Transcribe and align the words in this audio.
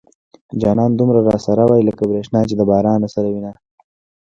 جانانه 0.61 0.95
دومره 0.99 1.21
را 1.27 1.35
سره 1.45 1.63
واي 1.69 1.81
لکه 1.89 2.03
بريښنا 2.09 2.41
چې 2.49 2.55
د 2.57 2.61
بارانه 2.69 3.07
سره 3.15 3.27
وينه 3.33 3.51